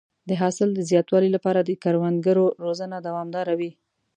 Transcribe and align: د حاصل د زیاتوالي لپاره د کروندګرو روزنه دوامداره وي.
د 0.29 0.31
حاصل 0.41 0.69
د 0.73 0.79
زیاتوالي 0.89 1.29
لپاره 1.35 1.59
د 1.63 1.69
کروندګرو 1.83 2.45
روزنه 2.63 2.97
دوامداره 3.07 3.53
وي. 3.59 3.71